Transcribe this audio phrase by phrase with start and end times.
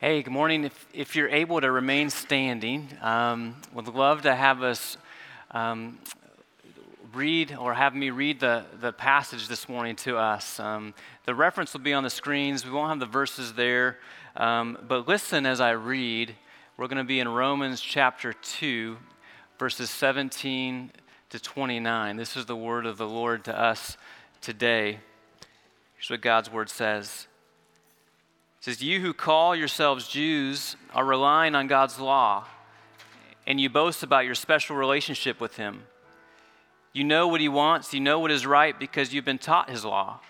[0.00, 0.62] Hey, good morning.
[0.62, 4.96] If, if you're able to remain standing, um, would love to have us
[5.50, 5.98] um,
[7.12, 10.60] read or have me read the, the passage this morning to us.
[10.60, 10.94] Um,
[11.26, 12.64] the reference will be on the screens.
[12.64, 13.98] We won't have the verses there,
[14.36, 16.32] um, but listen as I read.
[16.76, 18.96] We're going to be in Romans chapter 2,
[19.58, 20.92] verses 17
[21.30, 22.16] to 29.
[22.16, 23.96] This is the word of the Lord to us
[24.40, 25.00] today.
[25.96, 27.27] Here's what God's word says.
[28.58, 32.46] It says, You who call yourselves Jews are relying on God's law,
[33.46, 35.84] and you boast about your special relationship with Him.
[36.92, 39.84] You know what He wants, you know what is right because you've been taught His
[39.84, 40.20] law.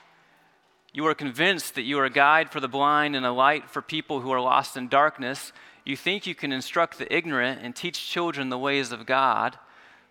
[0.93, 3.81] You are convinced that you are a guide for the blind and a light for
[3.81, 5.53] people who are lost in darkness.
[5.85, 9.59] You think you can instruct the ignorant and teach children the ways of God,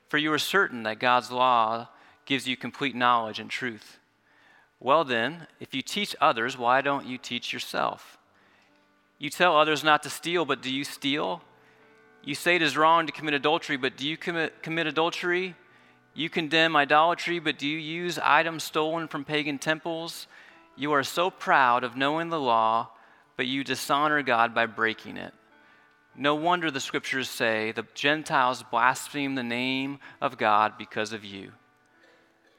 [0.07, 1.89] for you are certain that God's law
[2.25, 3.99] gives you complete knowledge and truth.
[4.79, 8.17] Well, then, if you teach others, why don't you teach yourself?
[9.17, 11.41] You tell others not to steal, but do you steal?
[12.23, 15.55] You say it is wrong to commit adultery, but do you commit, commit adultery?
[16.13, 20.27] You condemn idolatry, but do you use items stolen from pagan temples?
[20.75, 22.89] You are so proud of knowing the law,
[23.35, 25.33] but you dishonor God by breaking it.
[26.15, 31.51] No wonder the scriptures say the Gentiles blaspheme the name of God because of you.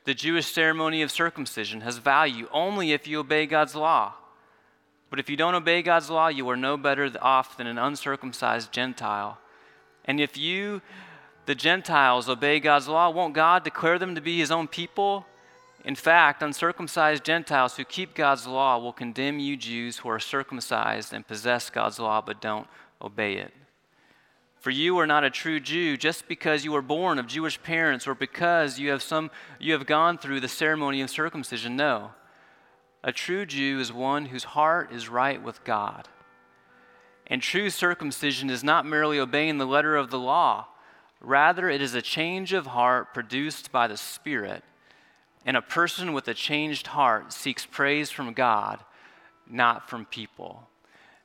[0.09, 4.15] The Jewish ceremony of circumcision has value only if you obey God's law.
[5.11, 8.73] But if you don't obey God's law, you are no better off than an uncircumcised
[8.73, 9.37] Gentile.
[10.07, 10.81] And if you,
[11.45, 15.27] the Gentiles, obey God's law, won't God declare them to be his own people?
[15.85, 21.13] In fact, uncircumcised Gentiles who keep God's law will condemn you Jews who are circumcised
[21.13, 22.67] and possess God's law but don't
[23.03, 23.53] obey it.
[24.61, 28.07] For you are not a true Jew just because you were born of Jewish parents
[28.09, 31.77] or because you have, some, you have gone through the ceremony of circumcision.
[31.77, 32.11] No.
[33.05, 36.09] A true Jew is one whose heart is right with God.
[37.29, 40.67] And true circumcision is not merely obeying the letter of the law,
[41.21, 44.65] rather, it is a change of heart produced by the Spirit.
[45.45, 48.81] And a person with a changed heart seeks praise from God,
[49.49, 50.69] not from people.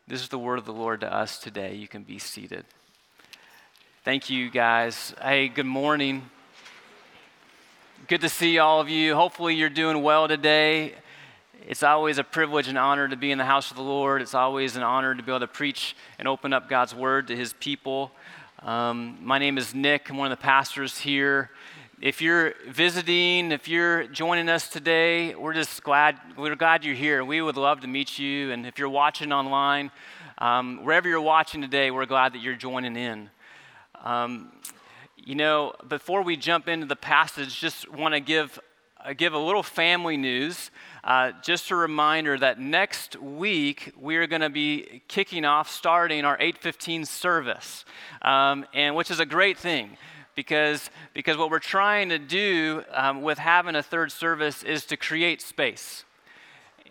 [0.08, 1.76] This is the word of the Lord to us today.
[1.76, 2.66] You can be seated.
[4.04, 5.16] Thank you, guys.
[5.22, 6.30] Hey, good morning.
[8.10, 9.16] Good to see all of you.
[9.16, 10.96] Hopefully, you're doing well today.
[11.66, 14.22] It's always a privilege and honor to be in the house of the Lord.
[14.22, 17.36] It's always an honor to be able to preach and open up God's word to
[17.38, 18.12] his people.
[18.62, 20.10] Um, my name is Nick.
[20.10, 21.50] I'm one of the pastors here.
[22.02, 27.24] If you're visiting, if you're joining us today, we're just glad we're glad you're here.
[27.24, 28.52] We would love to meet you.
[28.52, 29.92] And if you're watching online,
[30.40, 33.30] um, wherever you're watching today, we're glad that you're joining in.
[34.04, 34.52] Um,
[35.16, 38.60] you know, before we jump into the passage, just want to give,
[39.04, 40.70] uh, give a little family news.
[41.06, 46.38] Uh, just a reminder that next week we're going to be kicking off, starting our
[46.38, 47.86] 8:15 service,
[48.22, 49.98] um, and which is a great thing
[50.36, 54.98] because because what we're trying to do um, with having a third service is to
[54.98, 56.04] create space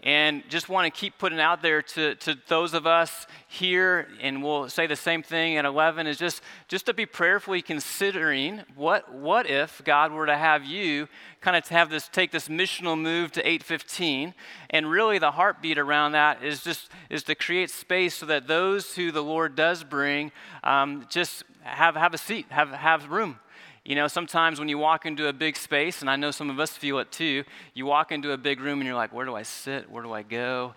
[0.02, 4.42] and just want to keep putting out there to, to those of us here, and
[4.42, 9.14] we'll say the same thing at 11, is just, just to be prayerfully considering what,
[9.14, 11.08] what if God were to have you
[11.40, 14.34] kind of to have this, take this missional move to 815,
[14.70, 18.94] and really the heartbeat around that is just, is to create space so that those
[18.96, 20.32] who the Lord does bring
[20.64, 23.38] um, just have, have a seat, have, have room.
[23.84, 26.60] You know, sometimes when you walk into a big space, and I know some of
[26.60, 27.42] us feel it too,
[27.74, 29.90] you walk into a big room and you're like, where do I sit?
[29.90, 30.74] Where do I go?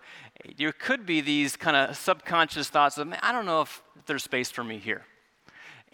[0.57, 4.49] There could be these kind of subconscious thoughts of, I don't know if there's space
[4.49, 5.05] for me here.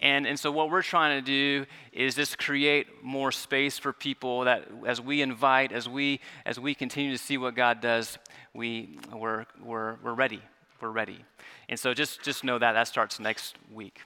[0.00, 4.44] And, and so, what we're trying to do is just create more space for people
[4.44, 8.18] that as we invite, as we, as we continue to see what God does,
[8.52, 10.42] we, we're, we're, we're ready.
[10.80, 11.24] We're ready.
[11.68, 14.00] And so, just, just know that that starts next week.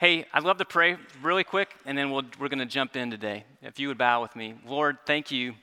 [0.00, 3.12] Hey, I'd love to pray really quick, and then we'll, we're going to jump in
[3.12, 3.44] today.
[3.62, 4.56] If you would bow with me.
[4.66, 5.54] Lord, thank you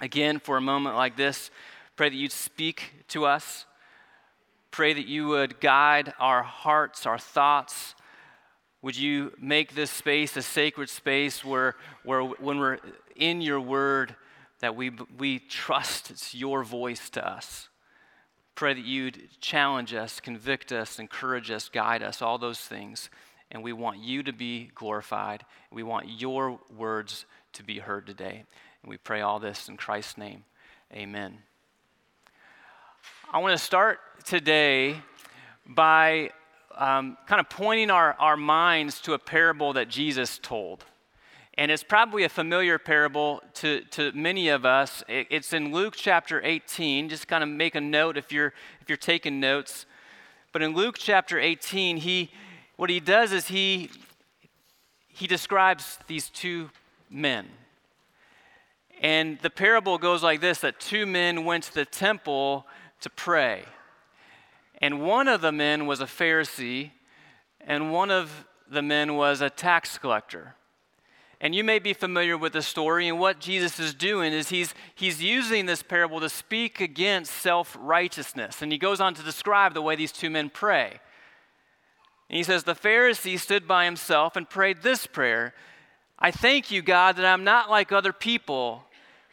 [0.00, 1.50] again for a moment like this.
[1.96, 3.66] Pray that you'd speak to us.
[4.70, 7.96] Pray that you would guide our hearts, our thoughts.
[8.82, 11.74] Would you make this space a sacred space where,
[12.04, 12.78] where when we're
[13.16, 14.14] in your word,
[14.60, 17.68] that we, we trust it's your voice to us?
[18.54, 23.10] Pray that you'd challenge us, convict us, encourage us, guide us, all those things
[23.50, 25.44] and we want you to be glorified.
[25.70, 28.44] We want your words to be heard today.
[28.82, 30.44] And we pray all this in Christ's name.
[30.92, 31.38] Amen.
[33.32, 34.96] I want to start today
[35.66, 36.30] by
[36.76, 40.84] um, kind of pointing our, our minds to a parable that Jesus told.
[41.58, 45.02] And it's probably a familiar parable to, to many of us.
[45.08, 47.08] It, it's in Luke chapter 18.
[47.08, 49.86] Just kind of make a note if you're, if you're taking notes.
[50.52, 52.30] But in Luke chapter 18, he,
[52.76, 53.90] what he does is he,
[55.08, 56.70] he describes these two
[57.10, 57.46] men.
[59.00, 62.66] And the parable goes like this that two men went to the temple
[63.00, 63.64] to pray.
[64.78, 66.90] And one of the men was a Pharisee,
[67.60, 70.54] and one of the men was a tax collector.
[71.40, 74.74] And you may be familiar with the story, and what Jesus is doing is he's,
[74.94, 78.62] he's using this parable to speak against self righteousness.
[78.62, 81.00] And he goes on to describe the way these two men pray.
[82.28, 85.54] And he says, The Pharisee stood by himself and prayed this prayer
[86.18, 88.84] I thank you, God, that I'm not like other people,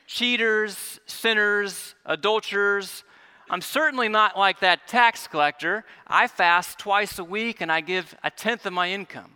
[0.06, 3.06] cheaters, sinners, adulterers.
[3.50, 5.86] I'm certainly not like that tax collector.
[6.08, 9.32] I fast twice a week and I give a tenth of my income.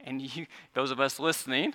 [0.00, 1.74] And you, those of us listening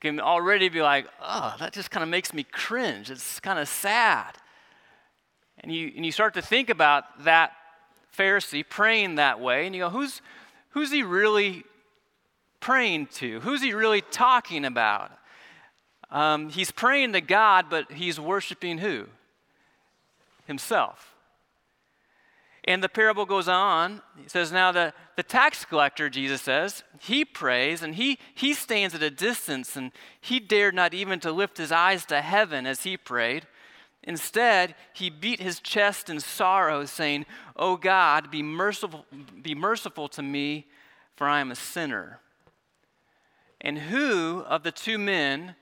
[0.00, 3.10] can already be like, oh, that just kind of makes me cringe.
[3.10, 4.32] It's kind of sad.
[5.60, 7.52] And you, and you start to think about that
[8.16, 10.22] Pharisee praying that way, and you go, who's,
[10.70, 11.64] who's he really
[12.60, 13.40] praying to?
[13.40, 15.12] Who's he really talking about?
[16.10, 19.06] Um, he's praying to God, but he's worshiping who?
[20.46, 21.16] Himself.
[22.66, 24.02] And the parable goes on.
[24.20, 28.94] He says, Now the, the tax collector, Jesus says, he prays and he, he stands
[28.94, 32.82] at a distance and he dared not even to lift his eyes to heaven as
[32.82, 33.46] he prayed.
[34.06, 37.26] Instead, he beat his chest in sorrow, saying,
[37.56, 39.04] O God, be merciful,
[39.42, 40.66] be merciful to me,
[41.16, 42.20] for I am a sinner.
[43.60, 45.56] And who of the two men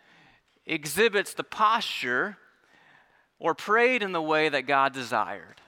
[0.66, 2.36] exhibits the posture
[3.38, 5.62] or prayed in the way that God desired?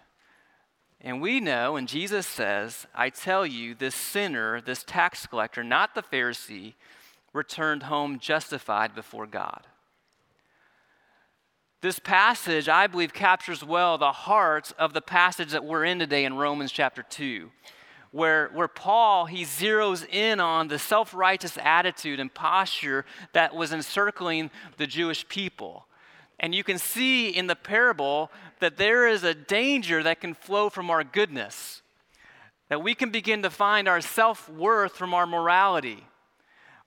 [1.00, 5.94] And we know, and Jesus says, I tell you, this sinner, this tax collector, not
[5.94, 6.74] the Pharisee,
[7.32, 9.66] returned home justified before God.
[11.82, 16.24] This passage, I believe, captures well the heart of the passage that we're in today
[16.24, 17.50] in Romans chapter 2,
[18.12, 24.50] where, where Paul, he zeroes in on the self-righteous attitude and posture that was encircling
[24.78, 25.86] the Jewish people.
[26.40, 28.30] And you can see in the parable
[28.60, 31.82] that there is a danger that can flow from our goodness,
[32.70, 36.06] that we can begin to find our self worth from our morality,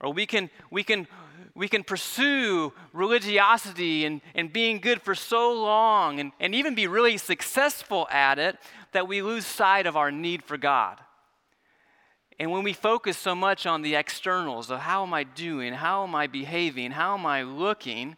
[0.00, 1.06] or we can, we can,
[1.54, 6.86] we can pursue religiosity and, and being good for so long and, and even be
[6.86, 8.56] really successful at it
[8.92, 10.98] that we lose sight of our need for God.
[12.38, 16.04] And when we focus so much on the externals of how am I doing, how
[16.04, 18.16] am I behaving, how am I looking,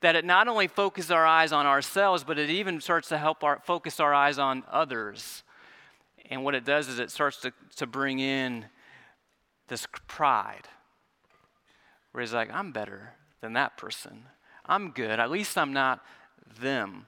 [0.00, 3.42] that it not only focuses our eyes on ourselves, but it even starts to help
[3.42, 5.42] our, focus our eyes on others.
[6.30, 8.66] And what it does is it starts to, to bring in
[9.66, 10.68] this pride,
[12.12, 14.24] where he's like, I'm better than that person.
[14.66, 15.18] I'm good.
[15.18, 16.04] At least I'm not
[16.60, 17.06] them.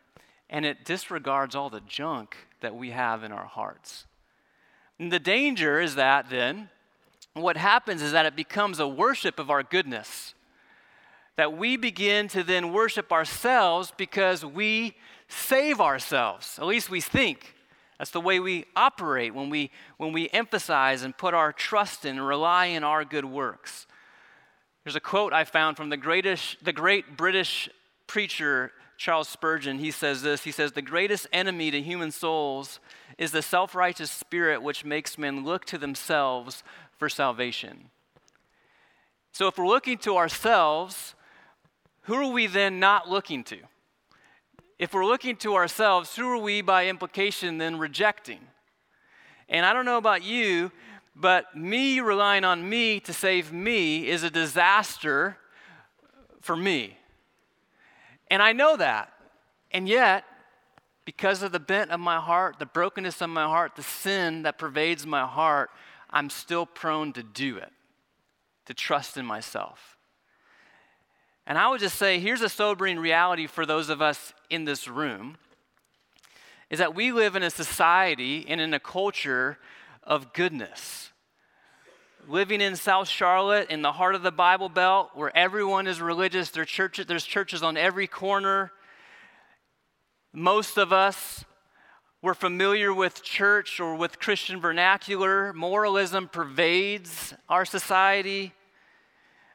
[0.50, 4.04] And it disregards all the junk that we have in our hearts.
[4.98, 6.68] And the danger is that then,
[7.34, 10.34] what happens is that it becomes a worship of our goodness
[11.36, 14.94] that we begin to then worship ourselves because we
[15.28, 16.58] save ourselves.
[16.58, 17.54] At least we think.
[17.98, 22.18] That's the way we operate when we, when we emphasize and put our trust in
[22.18, 23.86] and rely in our good works.
[24.84, 27.68] There's a quote I found from the, greatest, the great British
[28.06, 29.78] preacher Charles Spurgeon.
[29.78, 32.80] He says this He says, The greatest enemy to human souls
[33.18, 36.62] is the self righteous spirit which makes men look to themselves
[36.98, 37.90] for salvation.
[39.32, 41.14] So if we're looking to ourselves,
[42.02, 43.58] who are we then not looking to?
[44.78, 48.40] If we're looking to ourselves, who are we by implication then rejecting?
[49.48, 50.72] And I don't know about you,
[51.14, 55.36] but me relying on me to save me is a disaster
[56.40, 56.96] for me.
[58.30, 59.12] And I know that.
[59.70, 60.24] And yet,
[61.04, 64.58] because of the bent of my heart, the brokenness of my heart, the sin that
[64.58, 65.70] pervades my heart,
[66.10, 67.72] I'm still prone to do it,
[68.66, 69.96] to trust in myself.
[71.46, 74.86] And I would just say here's a sobering reality for those of us in this
[74.86, 75.36] room
[76.70, 79.58] is that we live in a society and in a culture
[80.04, 81.10] of goodness.
[82.28, 86.50] Living in South Charlotte, in the heart of the Bible Belt, where everyone is religious,
[86.50, 88.72] there churches, there's churches on every corner.
[90.32, 91.44] Most of us,
[92.22, 95.52] we're familiar with church or with Christian vernacular.
[95.52, 98.52] Moralism pervades our society.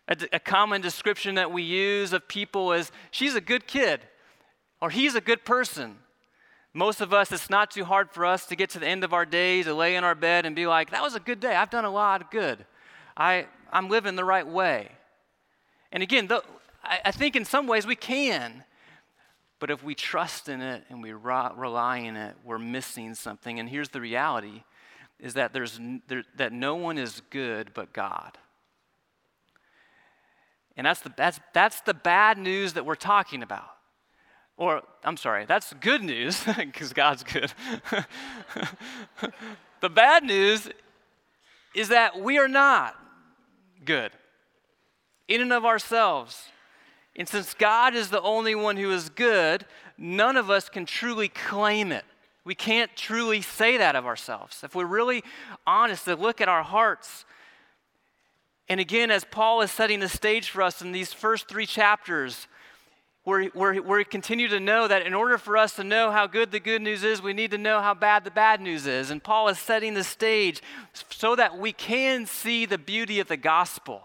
[0.09, 4.01] A, a common description that we use of people is she's a good kid
[4.81, 5.97] or he's a good person.
[6.77, 9.11] Most of us, it's not too hard for us to get to the end of
[9.11, 11.55] our days, to lay in our bed and be like, that was a good day.
[11.55, 12.63] I've done a lot of good.
[13.17, 14.91] I, I'm living the right way.
[15.91, 16.29] And again,
[16.83, 18.63] I, I think in some ways we can.
[19.57, 23.59] But if we trust in it and we rely in it, we're missing something.
[23.59, 24.61] And here's the reality
[25.19, 28.37] is that, there's, there, that no one is good but God.
[30.77, 33.76] And that's the, that's, that's the bad news that we're talking about.
[34.57, 37.53] Or, I'm sorry, that's good news because God's good.
[39.81, 40.67] the bad news
[41.75, 42.95] is that we are not
[43.85, 44.11] good
[45.27, 46.49] in and of ourselves.
[47.15, 49.65] And since God is the only one who is good,
[49.97, 52.05] none of us can truly claim it.
[52.43, 54.63] We can't truly say that of ourselves.
[54.63, 55.23] If we're really
[55.65, 57.25] honest to look at our hearts,
[58.69, 62.47] and again, as Paul is setting the stage for us in these first three chapters,
[63.27, 66.27] where, where, where we continue to know that in order for us to know how
[66.27, 69.11] good the good news is, we need to know how bad the bad news is.
[69.11, 70.61] And Paul is setting the stage
[71.09, 74.03] so that we can see the beauty of the gospel.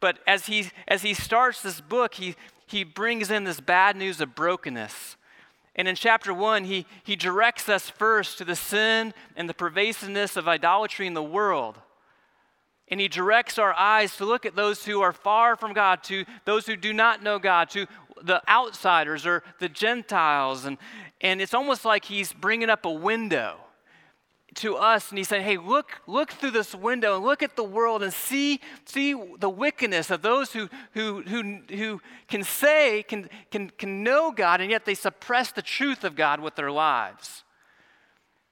[0.00, 2.34] But as he, as he starts this book, he,
[2.66, 5.18] he brings in this bad news of brokenness.
[5.76, 10.38] And in chapter one, he, he directs us first to the sin and the pervasiveness
[10.38, 11.76] of idolatry in the world.
[12.92, 16.26] And he directs our eyes to look at those who are far from God, to
[16.44, 17.86] those who do not know God, to
[18.22, 20.66] the outsiders or the Gentiles.
[20.66, 20.76] And,
[21.22, 23.56] and it's almost like he's bringing up a window
[24.56, 27.64] to us and he's saying, hey, look, look through this window and look at the
[27.64, 33.30] world and see, see the wickedness of those who, who, who, who can say, can,
[33.50, 37.42] can, can know God, and yet they suppress the truth of God with their lives.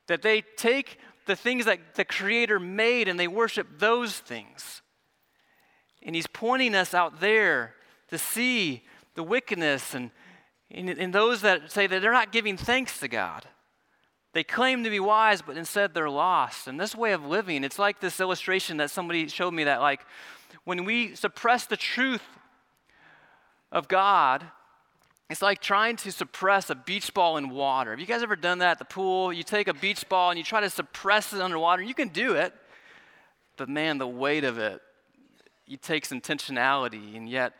[0.07, 0.99] That they take
[1.31, 4.83] the things that the Creator made and they worship those things.
[6.03, 7.75] And He's pointing us out there
[8.09, 8.83] to see
[9.15, 10.11] the wickedness and,
[10.73, 13.47] and, and those that say that they're not giving thanks to God.
[14.33, 16.67] They claim to be wise, but instead they're lost.
[16.67, 20.01] And this way of living, it's like this illustration that somebody showed me that, like,
[20.65, 22.23] when we suppress the truth
[23.71, 24.45] of God,
[25.31, 27.93] it's like trying to suppress a beach ball in water.
[27.93, 29.33] Have you guys ever done that at the pool?
[29.33, 31.83] You take a beach ball and you try to suppress it underwater.
[31.83, 32.53] You can do it,
[33.57, 34.83] but man, the weight of it,
[35.69, 37.17] it takes intentionality.
[37.17, 37.53] And yet,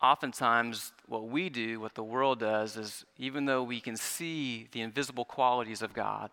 [0.00, 4.80] oftentimes, what we do, what the world does, is even though we can see the
[4.80, 6.30] invisible qualities of God,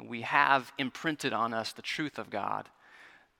[0.00, 2.68] we have imprinted on us the truth of God,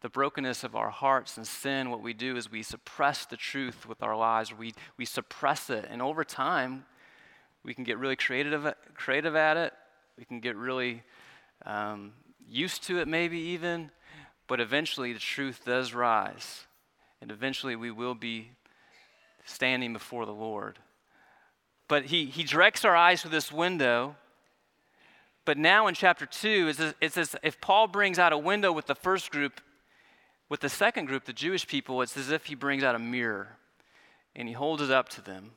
[0.05, 3.89] the brokenness of our hearts and sin, what we do is we suppress the truth
[3.89, 4.53] with our lives.
[4.53, 5.87] We, we suppress it.
[5.89, 6.85] And over time,
[7.65, 9.73] we can get really creative, creative at it.
[10.19, 11.03] We can get really
[11.65, 12.13] um,
[12.47, 13.91] used to it, maybe even.
[14.47, 16.67] But eventually, the truth does rise.
[17.23, 18.51] And eventually, we will be
[19.47, 20.81] standing before the Lord.
[21.89, 24.17] But he, he directs our eyes to this window.
[25.47, 28.71] But now in chapter 2, it's as, it's as if Paul brings out a window
[28.71, 29.63] with the first group
[30.49, 33.57] with the second group, the Jewish people, it's as if he brings out a mirror
[34.37, 35.53] and he holds it up to them.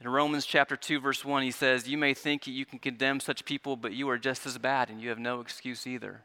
[0.00, 3.44] In Romans chapter 2, verse 1, he says, You may think you can condemn such
[3.44, 6.22] people, but you are just as bad and you have no excuse either.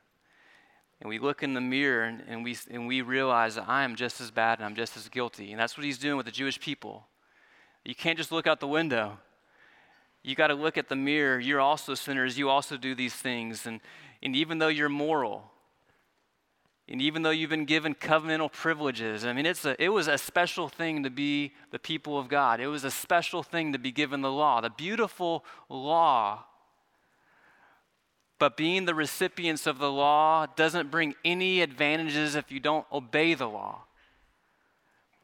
[1.00, 3.96] And we look in the mirror and, and, we, and we realize that I am
[3.96, 5.52] just as bad and I'm just as guilty.
[5.52, 7.08] And that's what he's doing with the Jewish people.
[7.86, 9.18] You can't just look out the window.
[10.24, 11.40] You got to look at the mirror.
[11.40, 12.38] You're also sinners.
[12.38, 13.66] You also do these things.
[13.66, 13.80] And,
[14.22, 15.50] and even though you're moral,
[16.92, 20.18] and even though you've been given covenantal privileges, I mean, it's a, it was a
[20.18, 22.60] special thing to be the people of God.
[22.60, 26.46] It was a special thing to be given the law, the beautiful law.
[28.40, 33.36] But being the recipients of the law doesn't bring any advantages if you don't obey
[33.36, 33.84] the law.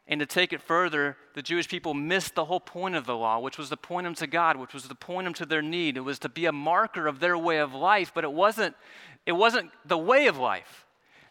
[0.06, 3.40] And to take it further, the Jewish people missed the whole point of the law,
[3.40, 5.96] which was to point them to God, which was to point them to their need.
[5.96, 8.76] It was to be a marker of their way of life, but it wasn't,
[9.24, 10.85] it wasn't the way of life.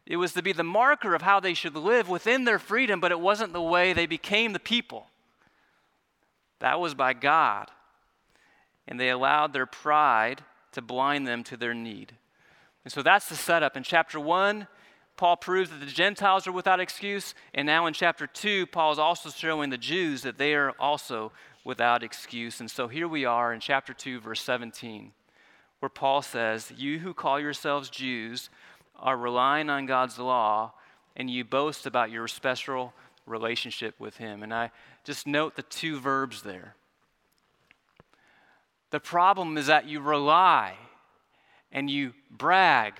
[0.05, 3.11] It was to be the marker of how they should live within their freedom, but
[3.11, 5.07] it wasn't the way they became the people.
[6.59, 7.71] That was by God.
[8.87, 10.43] And they allowed their pride
[10.73, 12.13] to blind them to their need.
[12.83, 13.75] And so that's the setup.
[13.75, 14.67] In chapter 1,
[15.17, 17.33] Paul proves that the Gentiles are without excuse.
[17.53, 21.31] And now in chapter 2, Paul is also showing the Jews that they are also
[21.63, 22.59] without excuse.
[22.59, 25.13] And so here we are in chapter 2, verse 17,
[25.79, 28.49] where Paul says, You who call yourselves Jews,
[29.05, 30.73] are relying on God's law
[31.15, 32.91] and you boast about your special
[33.27, 34.41] relationship with Him.
[34.41, 34.71] And I
[35.03, 36.75] just note the two verbs there.
[38.89, 40.73] The problem is that you rely
[41.71, 42.95] and you brag.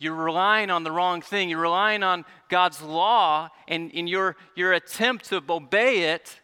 [0.00, 1.48] You're relying on the wrong thing.
[1.48, 6.40] You're relying on God's law, and in your, your attempt to obey it,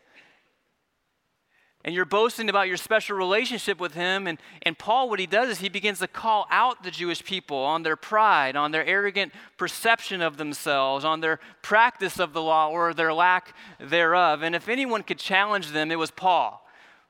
[1.84, 4.26] and you're boasting about your special relationship with him.
[4.26, 7.58] And, and Paul, what he does is he begins to call out the Jewish people
[7.58, 12.70] on their pride, on their arrogant perception of themselves, on their practice of the law
[12.70, 14.42] or their lack thereof.
[14.42, 16.62] And if anyone could challenge them, it was Paul.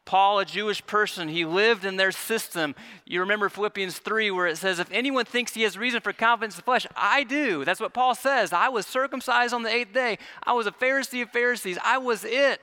[0.06, 2.74] Paul, a Jewish person, he lived in their system.
[3.06, 6.56] You remember Philippians 3, where it says, If anyone thinks he has reason for confidence
[6.56, 7.64] in the flesh, I do.
[7.64, 8.52] That's what Paul says.
[8.52, 10.18] I was circumcised on the eighth day.
[10.42, 11.78] I was a Pharisee of Pharisees.
[11.82, 12.60] I was it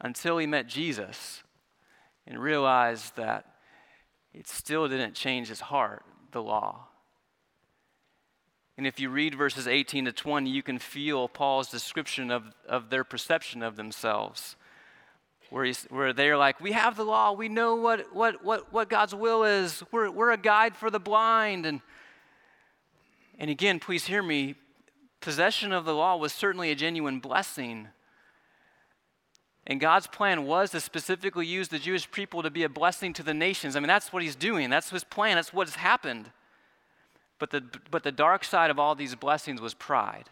[0.00, 1.42] until he met Jesus
[2.26, 3.44] and realized that
[4.32, 6.86] it still didn't change his heart, the law.
[8.78, 12.88] And if you read verses 18 to 20, you can feel Paul's description of, of
[12.88, 14.56] their perception of themselves
[15.50, 19.14] where, where they're like, We have the law, we know what, what, what, what God's
[19.14, 21.66] will is, we're, we're a guide for the blind.
[21.66, 21.80] And,
[23.38, 24.54] and again, please hear me
[25.20, 27.88] possession of the law was certainly a genuine blessing.
[29.70, 33.22] And God's plan was to specifically use the Jewish people to be a blessing to
[33.22, 33.76] the nations.
[33.76, 34.68] I mean, that's what he's doing.
[34.68, 35.36] That's his plan.
[35.36, 36.32] That's what has happened.
[37.38, 40.24] But the, but the dark side of all these blessings was pride.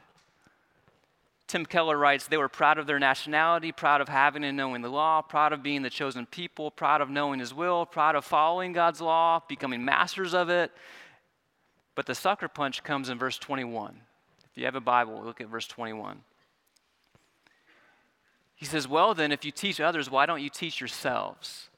[1.46, 4.90] Tim Keller writes, they were proud of their nationality, proud of having and knowing the
[4.90, 8.72] law, proud of being the chosen people, proud of knowing his will, proud of following
[8.72, 10.72] God's law, becoming masters of it.
[11.94, 14.00] But the sucker punch comes in verse 21.
[14.50, 16.22] If you have a Bible, look at verse 21.
[18.58, 21.70] He says, Well, then, if you teach others, why don't you teach yourselves?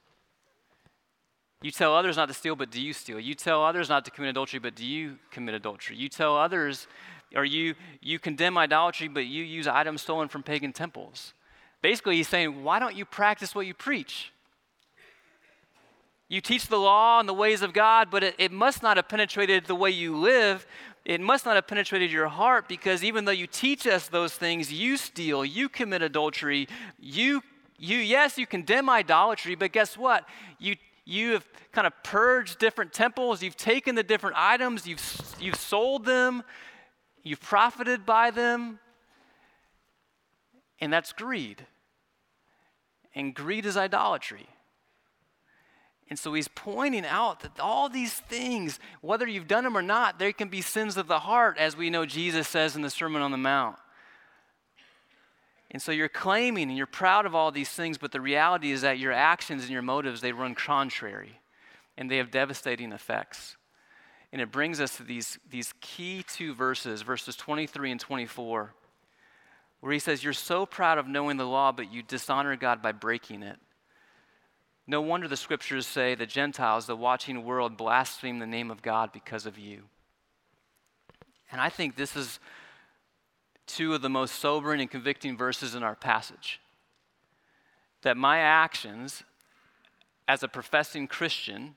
[1.61, 3.21] You tell others not to steal, but do you steal?
[3.21, 5.95] You tell others not to commit adultery, but do you commit adultery?
[5.95, 6.89] You tell others
[7.37, 11.35] or you, you condemn idolatry, but you use items stolen from pagan temples.
[11.83, 14.33] Basically, he's saying, why don't you practice what you preach?
[16.29, 19.09] You teach the law and the ways of God, but it, it must not have
[19.09, 20.67] penetrated the way you live.
[21.11, 24.73] It must not have penetrated your heart because even though you teach us those things,
[24.73, 26.69] you steal, you commit adultery,
[27.01, 27.43] you,
[27.77, 30.25] you yes, you condemn idolatry, but guess what?
[30.61, 35.03] You, you have kind of purged different temples, you've taken the different items, you've,
[35.41, 36.45] you've sold them,
[37.23, 38.79] You've profited by them,
[40.81, 41.67] and that's greed.
[43.15, 44.47] And greed is idolatry.
[46.11, 50.19] And so he's pointing out that all these things, whether you've done them or not,
[50.19, 53.23] they can be sins of the heart, as we know Jesus says in the Sermon
[53.23, 53.77] on the Mount.
[55.71, 58.81] And so you're claiming and you're proud of all these things, but the reality is
[58.81, 61.41] that your actions and your motives, they run contrary
[61.97, 63.57] and they have devastating effects.
[64.33, 68.75] And it brings us to these, these key two verses, verses 23 and 24,
[69.79, 72.91] where he says, You're so proud of knowing the law, but you dishonor God by
[72.91, 73.59] breaking it.
[74.91, 79.13] No wonder the scriptures say the Gentiles, the watching world, blaspheme the name of God
[79.13, 79.83] because of you.
[81.53, 82.41] And I think this is
[83.69, 86.59] two of the most sobering and convicting verses in our passage.
[88.03, 89.23] That my actions
[90.27, 91.77] as a professing Christian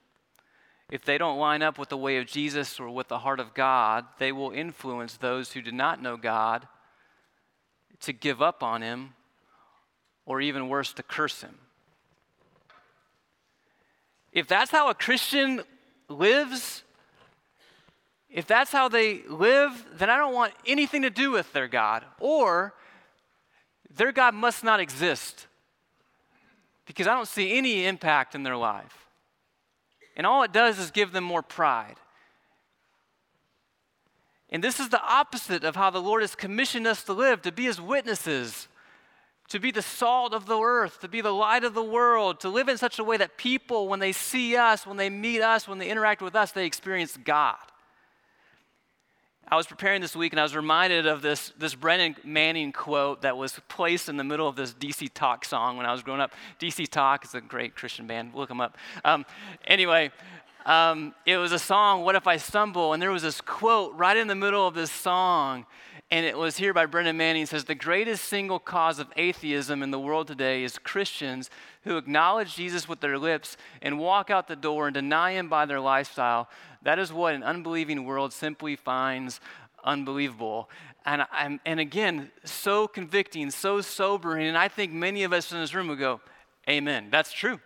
[0.90, 3.54] if they don't line up with the way of Jesus or with the heart of
[3.54, 6.68] God, they will influence those who do not know God
[8.02, 9.14] to give up on Him
[10.26, 11.60] or even worse, to curse Him.
[14.34, 15.62] If that's how a Christian
[16.10, 16.84] lives,
[18.30, 22.04] if that's how they live, then I don't want anything to do with their God.
[22.20, 22.74] Or
[23.96, 25.46] their God must not exist
[26.88, 29.08] because I don't see any impact in their life.
[30.18, 31.96] And all it does is give them more pride.
[34.50, 37.52] And this is the opposite of how the Lord has commissioned us to live, to
[37.52, 38.68] be his witnesses,
[39.50, 42.50] to be the salt of the earth, to be the light of the world, to
[42.50, 45.68] live in such a way that people, when they see us, when they meet us,
[45.68, 47.58] when they interact with us, they experience God.
[49.48, 53.22] I was preparing this week and I was reminded of this, this Brennan Manning quote
[53.22, 56.22] that was placed in the middle of this DC Talk song when I was growing
[56.22, 56.32] up.
[56.60, 58.34] DC Talk is a great Christian band.
[58.34, 58.78] Look them up.
[59.04, 59.26] Um,
[59.68, 60.12] anyway,
[60.66, 62.94] um, it was a song, What If I Stumble?
[62.94, 65.66] And there was this quote right in the middle of this song.
[66.14, 67.48] And it was here by Brennan Manning.
[67.48, 71.50] Says, The greatest single cause of atheism in the world today is Christians
[71.86, 75.66] who acknowledge Jesus with their lips and walk out the door and deny him by
[75.66, 76.50] their lifestyle.
[76.84, 79.42] That is what an unbelieving world simply finds
[79.84, 80.70] unbelievable.
[81.04, 84.46] And, I'm, and again, so convicting, so sobering.
[84.46, 86.22] And I think many of us in this room would go,
[86.70, 87.08] Amen.
[87.10, 87.60] That's true.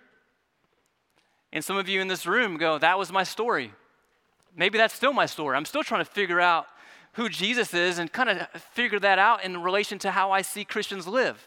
[1.52, 3.74] And some of you in this room go, That was my story.
[4.56, 5.58] Maybe that's still my story.
[5.58, 6.68] I'm still trying to figure out
[7.18, 10.66] who Jesus is and kind of figure that out in relation to how I see
[10.66, 11.46] Christians live.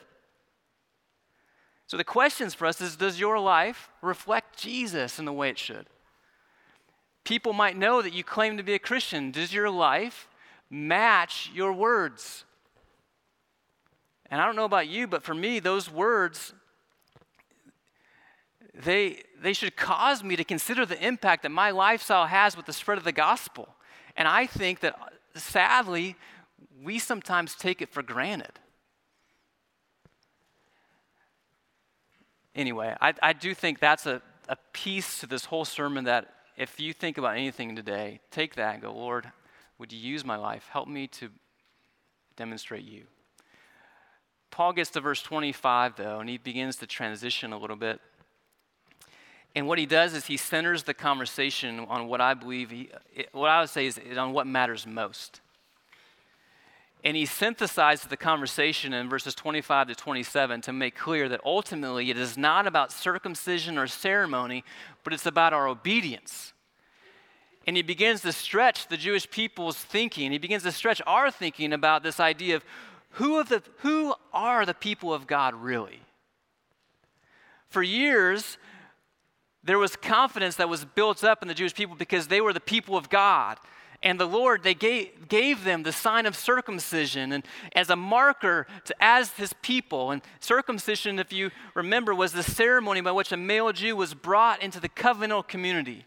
[1.88, 5.58] So the questions for us is Does your life reflect Jesus in the way it
[5.58, 5.86] should?
[7.24, 9.30] people might know that you claim to be a Christian.
[9.30, 10.28] Does your life
[10.68, 12.44] match your words?
[14.30, 16.54] And I don't know about you, but for me, those words,
[18.74, 22.72] they, they should cause me to consider the impact that my lifestyle has with the
[22.72, 23.68] spread of the gospel.
[24.16, 24.96] And I think that
[25.34, 26.16] sadly,
[26.82, 28.58] we sometimes take it for granted.
[32.54, 36.78] anyway, I, I do think that's a, a piece to this whole sermon that if
[36.78, 39.30] you think about anything today, take that and go, Lord,
[39.78, 40.68] would you use my life?
[40.70, 41.30] Help me to
[42.36, 43.04] demonstrate you.
[44.50, 48.00] Paul gets to verse 25, though, and he begins to transition a little bit.
[49.54, 52.90] And what he does is he centers the conversation on what I believe, he,
[53.32, 55.40] what I would say is on what matters most.
[57.02, 62.10] And he synthesizes the conversation in verses 25 to 27 to make clear that ultimately
[62.10, 64.64] it is not about circumcision or ceremony,
[65.02, 66.52] but it's about our obedience.
[67.66, 70.30] And he begins to stretch the Jewish people's thinking.
[70.30, 72.64] He begins to stretch our thinking about this idea of
[73.14, 76.00] who, of the, who are the people of God really?
[77.68, 78.58] For years,
[79.62, 82.60] there was confidence that was built up in the Jewish people because they were the
[82.60, 83.58] people of God.
[84.02, 87.44] And the Lord, they gave, gave them the sign of circumcision and
[87.76, 90.10] as a marker to, as his people.
[90.10, 94.62] And circumcision, if you remember, was the ceremony by which a male Jew was brought
[94.62, 96.06] into the covenantal community.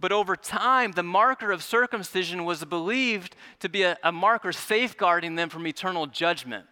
[0.00, 5.34] But over time, the marker of circumcision was believed to be a, a marker safeguarding
[5.34, 6.66] them from eternal judgment.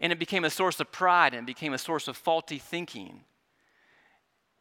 [0.00, 3.22] And it became a source of pride and it became a source of faulty thinking.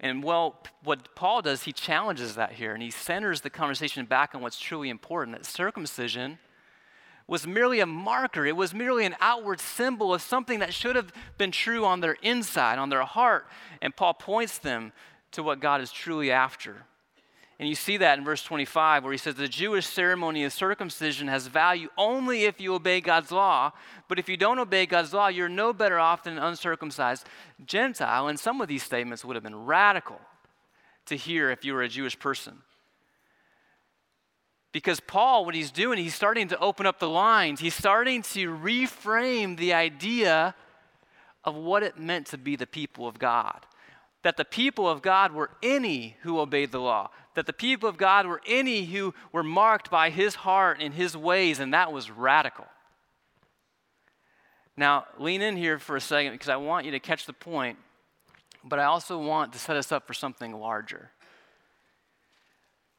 [0.02, 4.34] And well, what Paul does, he challenges that here and he centers the conversation back
[4.34, 6.40] on what's truly important that circumcision
[7.28, 11.14] was merely a marker, it was merely an outward symbol of something that should have
[11.38, 13.48] been true on their inside, on their heart.
[13.82, 14.92] And Paul points them
[15.32, 16.84] to what God is truly after.
[17.62, 21.28] And you see that in verse 25, where he says, The Jewish ceremony of circumcision
[21.28, 23.72] has value only if you obey God's law.
[24.08, 27.28] But if you don't obey God's law, you're no better off than an uncircumcised
[27.64, 28.28] Gentile.
[28.30, 30.20] And some of these statements would have been radical
[31.06, 32.64] to hear if you were a Jewish person.
[34.72, 37.60] Because Paul, what he's doing, he's starting to open up the lines.
[37.60, 40.56] He's starting to reframe the idea
[41.44, 43.68] of what it meant to be the people of God
[44.24, 47.98] that the people of God were any who obeyed the law, that the people of
[47.98, 52.12] God were any who were marked by his heart and his ways, and that was
[52.12, 52.66] radical.
[54.78, 57.78] Now, lean in here for a second because I want you to catch the point,
[58.64, 61.12] but I also want to set us up for something larger.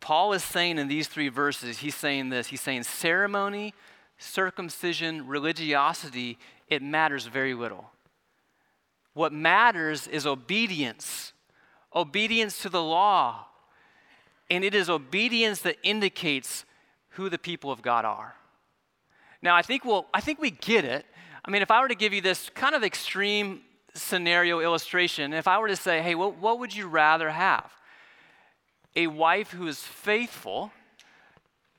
[0.01, 3.73] Paul is saying in these three verses, he's saying this he's saying ceremony,
[4.19, 7.91] circumcision, religiosity, it matters very little.
[9.15, 11.33] What matters is obedience,
[11.95, 13.47] obedience to the law.
[14.53, 16.67] And it is obedience that indicates
[17.13, 18.35] who the people of God are.
[19.41, 21.07] Now, I think, we'll, I think we get it.
[21.43, 23.63] I mean, if I were to give you this kind of extreme
[23.95, 27.73] scenario illustration, if I were to say, hey, what, what would you rather have?
[28.95, 30.71] A wife who is faithful,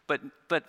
[0.08, 0.64] but, but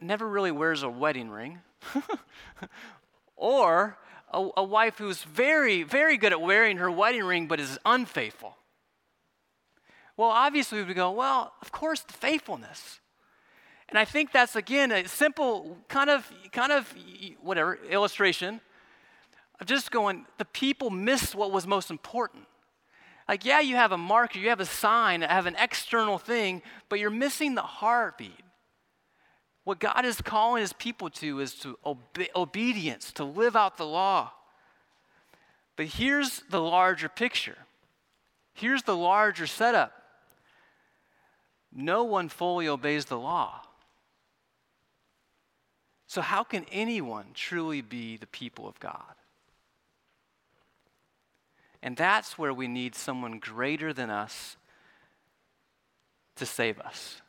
[0.00, 1.58] never really wears a wedding ring,
[3.36, 3.98] or
[4.32, 8.56] a, a wife who's very, very good at wearing her wedding ring but is unfaithful?
[10.20, 13.00] Well, obviously, we go, well, of course, the faithfulness.
[13.88, 16.94] And I think that's again a simple kind of kind of
[17.40, 18.60] whatever illustration
[19.58, 22.44] of just going, the people missed what was most important.
[23.30, 26.60] Like, yeah, you have a marker, you have a sign, you have an external thing,
[26.90, 28.44] but you're missing the heartbeat.
[29.64, 33.86] What God is calling his people to is to obe- obedience, to live out the
[33.86, 34.32] law.
[35.76, 37.56] But here's the larger picture.
[38.52, 39.94] Here's the larger setup.
[41.72, 43.62] No one fully obeys the law.
[46.06, 49.14] So, how can anyone truly be the people of God?
[51.82, 54.56] And that's where we need someone greater than us
[56.36, 57.22] to save us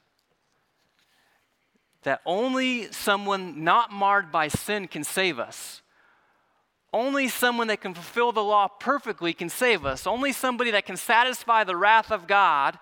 [2.04, 5.82] that only someone not marred by sin can save us.
[6.94, 10.06] Only someone that can fulfill the law perfectly can save us.
[10.06, 12.78] Only somebody that can satisfy the wrath of God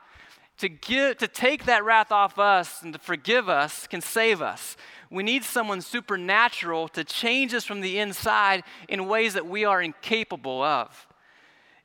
[0.59, 4.77] to, give, to take that wrath off us and to forgive us can save us.
[5.09, 9.81] We need someone supernatural to change us from the inside in ways that we are
[9.81, 11.07] incapable of.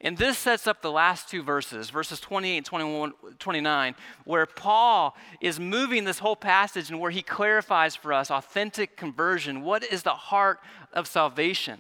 [0.01, 5.17] And this sets up the last two verses, verses 28 and 21, 29, where Paul
[5.41, 9.63] is moving this whole passage and where he clarifies for us authentic conversion.
[9.63, 10.61] What is the heart
[10.93, 11.79] of salvation?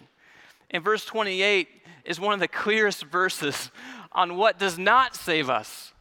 [0.70, 1.68] And verse 28
[2.04, 3.70] is one of the clearest verses
[4.12, 5.93] on what does not save us.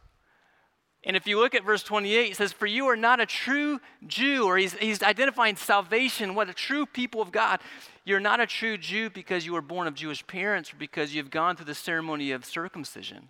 [1.06, 3.80] And if you look at verse 28, it says, For you are not a true
[4.06, 7.60] Jew, or he's, he's identifying salvation, what a true people of God.
[8.04, 11.30] You're not a true Jew because you were born of Jewish parents or because you've
[11.30, 13.28] gone through the ceremony of circumcision.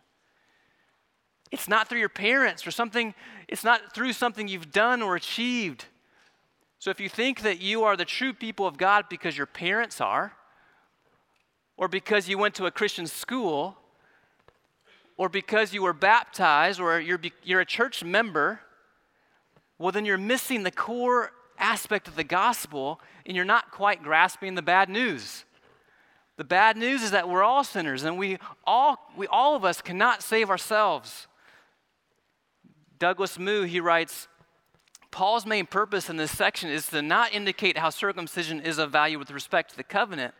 [1.51, 3.15] It's not through your parents or something,
[3.49, 5.87] it's not through something you've done or achieved.
[6.79, 10.01] So if you think that you are the true people of God because your parents
[10.01, 10.33] are,
[11.77, 13.77] or because you went to a Christian school,
[15.17, 18.61] or because you were baptized or you're, you're a church member,
[19.79, 24.55] well, then you're missing the core aspect of the gospel and you're not quite grasping
[24.55, 25.45] the bad news.
[26.37, 29.81] The bad news is that we're all sinners and we all, we, all of us
[29.81, 31.29] cannot save ourselves.
[32.99, 34.29] Douglas Moo, he writes,
[35.11, 39.17] Paul's main purpose in this section is to not indicate how circumcision is of value
[39.17, 40.35] with respect to the covenant,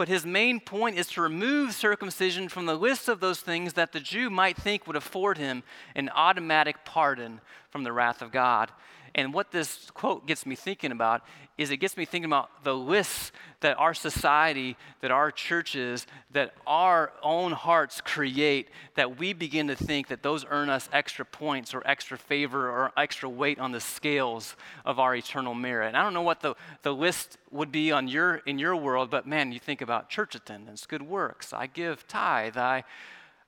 [0.00, 3.92] but his main point is to remove circumcision from the list of those things that
[3.92, 5.62] the Jew might think would afford him
[5.94, 8.72] an automatic pardon from the wrath of God.
[9.14, 11.22] And what this quote gets me thinking about
[11.58, 16.54] is it gets me thinking about the lists that our society, that our churches, that
[16.66, 21.74] our own hearts create, that we begin to think that those earn us extra points
[21.74, 25.88] or extra favor or extra weight on the scales of our eternal merit.
[25.88, 29.10] And I don't know what the, the list would be on your, in your world,
[29.10, 32.84] but man, you think about church attendance, good works, I give tithe, I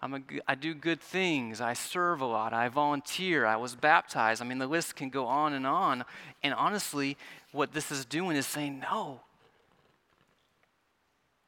[0.02, 1.60] I'm a, I do good things.
[1.60, 2.52] I serve a lot.
[2.52, 3.46] I volunteer.
[3.46, 4.42] I was baptized.
[4.42, 6.04] I mean, the list can go on and on.
[6.42, 7.16] And honestly,
[7.52, 9.20] what this is doing is saying, no,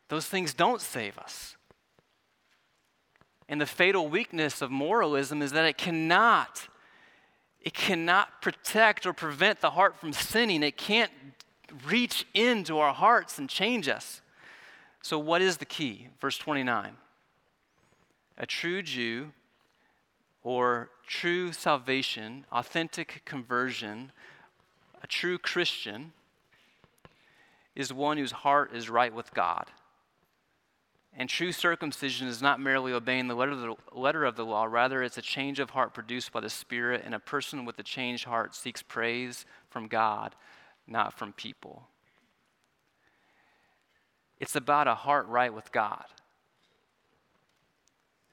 [0.08, 1.56] those things don't save us.
[3.48, 6.68] And the fatal weakness of moralism is that it cannot,
[7.60, 10.62] it cannot protect or prevent the heart from sinning.
[10.62, 11.10] It can't
[11.88, 14.20] reach into our hearts and change us.
[15.02, 16.08] So, what is the key?
[16.20, 16.96] Verse 29
[18.36, 19.32] a true Jew
[20.42, 24.12] or true salvation, authentic conversion,
[25.02, 26.12] a true Christian
[27.74, 29.66] is one whose heart is right with God.
[31.16, 34.64] And true circumcision is not merely obeying the letter, of the letter of the law,
[34.64, 37.84] rather, it's a change of heart produced by the Spirit, and a person with a
[37.84, 40.34] changed heart seeks praise from God,
[40.88, 41.84] not from people.
[44.40, 46.04] It's about a heart right with God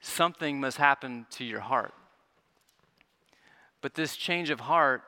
[0.02, 1.94] something must happen to your heart.
[3.80, 5.02] But this change of heart,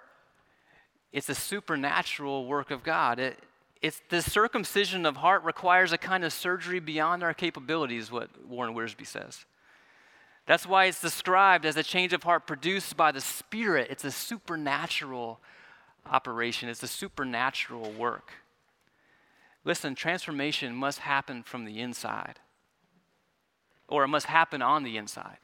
[1.13, 3.19] it's a supernatural work of God.
[3.19, 3.39] It,
[3.83, 8.75] it's this circumcision of heart requires a kind of surgery beyond our capabilities, what Warren
[8.75, 9.45] Wiersbe says.
[10.47, 13.89] That's why it's described as a change of heart produced by the Spirit.
[13.91, 15.41] It's a supernatural
[16.07, 18.33] operation, it's a supernatural work.
[19.65, 22.39] Listen, transformation must happen from the inside
[23.89, 25.39] or it must happen on the inside.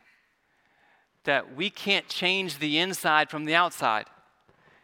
[1.25, 4.07] That we can't change the inside from the outside.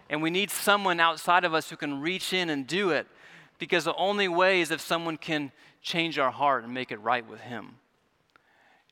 [0.08, 3.06] And we need someone outside of us who can reach in and do it
[3.58, 5.50] because the only way is if someone can
[5.82, 7.76] change our heart and make it right with Him.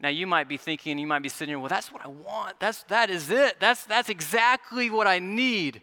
[0.00, 2.58] Now you might be thinking, you might be sitting here, well, that's what I want.
[2.58, 3.60] That's that is it.
[3.60, 5.82] That's that's exactly what I need.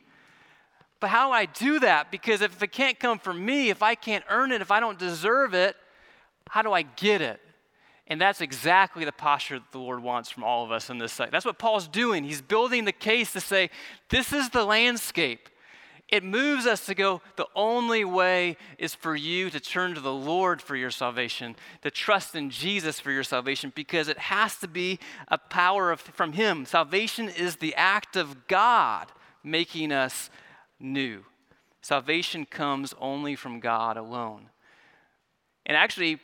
[0.99, 2.11] But how do I do that?
[2.11, 4.99] Because if it can't come from me, if I can't earn it, if I don't
[4.99, 5.75] deserve it,
[6.47, 7.39] how do I get it?
[8.11, 11.13] And that's exactly the posture that the Lord wants from all of us in this
[11.13, 11.31] site.
[11.31, 12.25] That's what Paul's doing.
[12.25, 13.69] He's building the case to say,
[14.09, 15.47] this is the landscape.
[16.09, 20.11] It moves us to go, the only way is for you to turn to the
[20.11, 24.67] Lord for your salvation, to trust in Jesus for your salvation, because it has to
[24.67, 26.65] be a power of, from Him.
[26.65, 29.07] Salvation is the act of God
[29.41, 30.29] making us
[30.81, 31.23] new.
[31.81, 34.49] Salvation comes only from God alone.
[35.65, 36.19] And actually,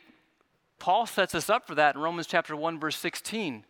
[0.78, 3.64] Paul sets us up for that in Romans chapter 1 verse 16.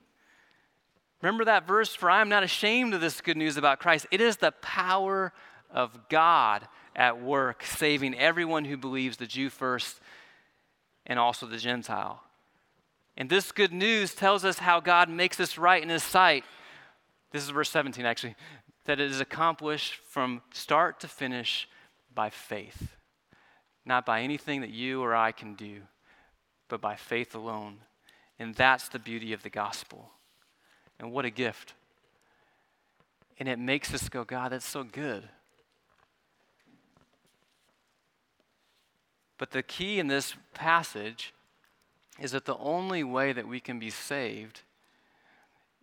[1.23, 4.07] Remember that verse for I am not ashamed of this good news about Christ.
[4.11, 5.33] It is the power
[5.71, 10.01] of God at work saving everyone who believes the Jew first
[11.07, 12.23] and also the Gentile.
[13.17, 16.45] And this good news tells us how God makes us right in his sight.
[17.33, 18.37] This is verse 17 actually.
[18.85, 21.69] That it is accomplished from start to finish
[22.15, 22.97] by faith,
[23.85, 25.83] not by anything that you or I can do
[26.69, 27.79] but by faith alone.
[28.39, 30.11] And that's the beauty of the gospel.
[31.01, 31.75] And what a gift.
[33.39, 35.29] And it makes us go, God, that's so good.
[39.39, 41.33] But the key in this passage
[42.19, 44.63] is that the only way that we can be saved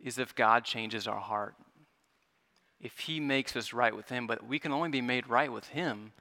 [0.04, 1.56] is if God changes our heart.
[2.82, 5.70] If He makes us right with Him, but we can only be made right with
[5.70, 6.12] Him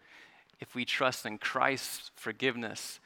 [0.61, 3.00] if we trust in Christ's forgiveness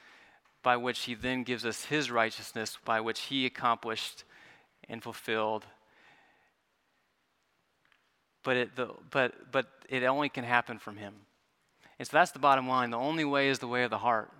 [0.63, 4.25] by which he then gives us his righteousness, by which he accomplished
[4.89, 5.65] and fulfilled.
[8.43, 11.15] But it, the, but, but it only can happen from him.
[11.99, 12.91] And so that's the bottom line.
[12.91, 14.31] The only way is the way of the heart.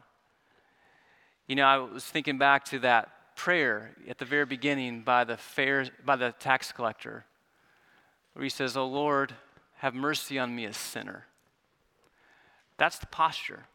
[1.47, 5.37] You know, I was thinking back to that prayer at the very beginning by the,
[5.37, 7.25] fair, by the tax collector,
[8.35, 9.35] where he says, Oh Lord,
[9.77, 11.25] have mercy on me, a sinner.
[12.77, 13.67] That's the posture.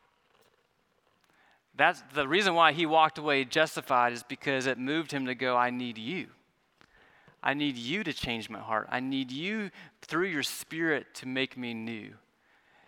[1.75, 5.57] That's the reason why he walked away justified is because it moved him to go,
[5.57, 6.27] I need you.
[7.41, 8.87] I need you to change my heart.
[8.89, 9.69] I need you,
[10.01, 12.13] through your spirit, to make me new.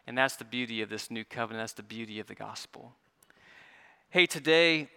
[0.07, 1.63] And that's the beauty of this new covenant.
[1.63, 2.93] That's the beauty of the gospel.
[4.09, 4.87] Hey, today,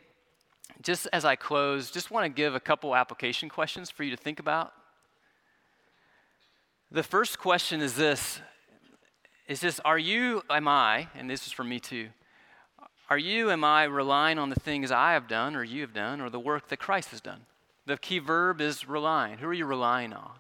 [0.83, 4.17] just as I close, just want to give a couple application questions for you to
[4.17, 4.73] think about.
[6.91, 8.41] The first question is this
[9.47, 12.09] is this are you am I and this is for me too.
[13.11, 16.21] Are you am I relying on the things I have done or you have done
[16.21, 17.41] or the work that Christ has done?
[17.87, 19.39] The key verb is relying.
[19.39, 20.33] Who are you relying on?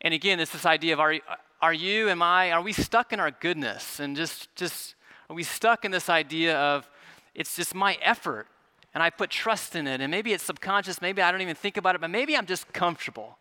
[0.00, 1.14] And again, it's this idea of are,
[1.60, 4.00] are you, am I, are we stuck in our goodness?
[4.00, 4.94] And just, just,
[5.28, 6.88] are we stuck in this idea of
[7.34, 8.46] it's just my effort
[8.94, 10.00] and I put trust in it?
[10.00, 12.72] And maybe it's subconscious, maybe I don't even think about it, but maybe I'm just
[12.72, 13.36] comfortable.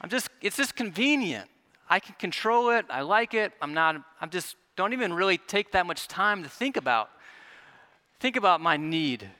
[0.00, 1.50] I'm just, it's just convenient.
[1.90, 5.72] I can control it, I like it, I'm not, I'm just, don't even really take
[5.72, 7.10] that much time to think about.
[8.20, 9.30] Think about my need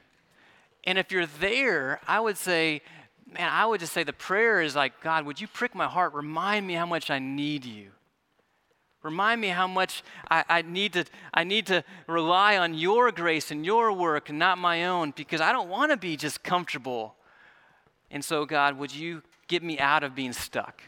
[0.85, 2.83] and if you're there, I would say,
[3.33, 6.13] man, I would just say the prayer is like, God, would you prick my heart?
[6.13, 7.91] Remind me how much I need you.
[9.03, 13.51] Remind me how much I, I, need to, I need to rely on your grace
[13.51, 17.15] and your work and not my own because I don't want to be just comfortable.
[18.11, 20.83] And so, God, would you get me out of being stuck?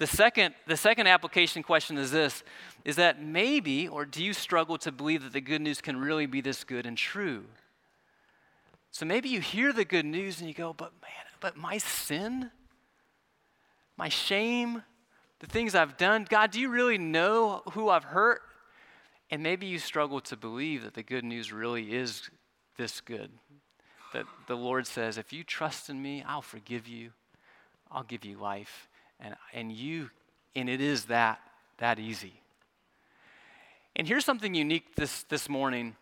[0.00, 2.42] The second, the second application question is this
[2.86, 6.24] is that maybe, or do you struggle to believe that the good news can really
[6.24, 7.44] be this good and true?
[8.90, 12.50] So maybe you hear the good news and you go, but man, but my sin,
[13.98, 14.82] my shame,
[15.40, 18.40] the things I've done, God, do you really know who I've hurt?
[19.30, 22.30] And maybe you struggle to believe that the good news really is
[22.78, 23.30] this good.
[24.14, 27.10] That the Lord says, if you trust in me, I'll forgive you,
[27.92, 28.88] I'll give you life.
[29.20, 30.10] And, and you,
[30.56, 31.40] and it is that,
[31.78, 32.40] that easy.
[33.96, 35.96] And here's something unique this, this morning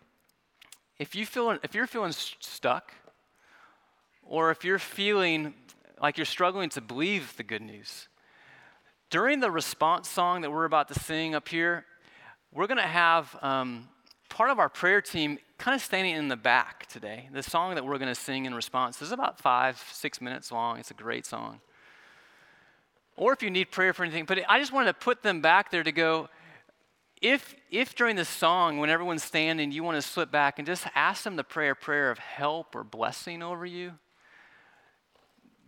[0.99, 2.93] if, you feel, if you're feeling stuck,
[4.23, 5.55] or if you're feeling
[6.03, 8.09] like you're struggling to believe the good news,
[9.11, 11.87] during the response song that we're about to sing up here,
[12.53, 13.89] we're going to have um,
[14.29, 17.29] part of our prayer team kind of standing in the back today.
[17.33, 20.79] The song that we're going to sing in response is about five, six minutes long.
[20.79, 21.61] It's a great song.
[23.19, 25.73] Or if you need prayer for anything, but I just wanted to put them back
[25.73, 26.29] there to go,
[27.21, 30.87] if, if during the song, when everyone's standing, you want to slip back and just
[30.95, 33.95] ask them to pray a prayer of help or blessing over you,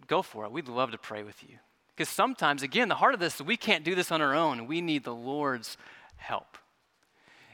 [0.06, 0.52] go for it.
[0.52, 1.56] We'd love to pray with you.
[1.88, 4.68] Because sometimes, again, the heart of this is we can't do this on our own.
[4.68, 5.76] We need the Lord's
[6.16, 6.56] help.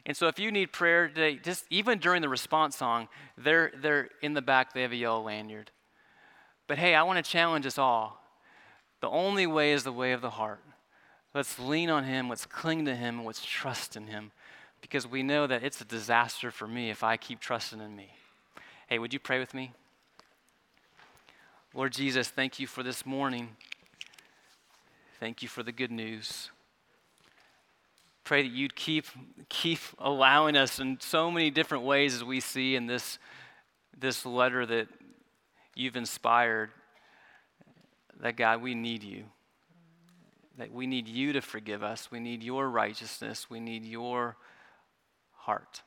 [0.05, 4.11] And so if you need prayer today, just even during the response song, they're, they're
[4.21, 5.71] in the back, they have a yellow lanyard.
[6.67, 8.23] But hey, I want to challenge us all.
[9.07, 10.65] The only way is the way of the heart.
[11.33, 14.33] Let's lean on Him, let's cling to Him, let's trust in Him
[14.81, 18.09] because we know that it's a disaster for me if I keep trusting in me.
[18.89, 19.75] Hey, would you pray with me?
[21.73, 23.51] Lord Jesus, thank you for this morning.
[25.21, 26.51] Thank you for the good news.
[28.25, 29.07] Pray that you'd keep,
[29.49, 33.21] keep allowing us in so many different ways as we see in this,
[33.97, 34.89] this letter that
[35.77, 36.71] you've inspired.
[38.21, 39.25] That God, we need you
[40.59, 42.11] that we need you to forgive us.
[42.11, 43.51] We need your righteousness.
[43.51, 44.37] We need your
[45.33, 45.83] heart.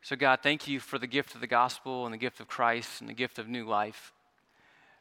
[0.00, 3.00] So, God, thank you for the gift of the gospel and the gift of Christ
[3.00, 4.12] and the gift of new life.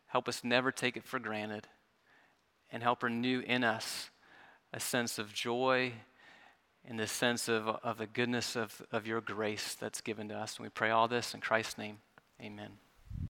[0.08, 1.68] Help us never take it for granted
[2.72, 4.10] and help renew in us
[4.74, 5.94] a sense of joy
[6.86, 10.58] and the sense of, of the goodness of, of your grace that's given to us.
[10.58, 11.98] And we pray all this in Christ's name.
[12.42, 12.91] Amen.